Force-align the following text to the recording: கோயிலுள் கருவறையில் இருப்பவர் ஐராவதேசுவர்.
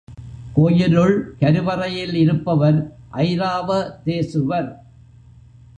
கோயிலுள் 0.53 1.35
கருவறையில் 1.39 2.15
இருப்பவர் 2.15 2.79
ஐராவதேசுவர். 3.13 4.71